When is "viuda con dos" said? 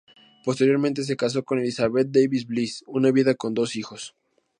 3.11-3.75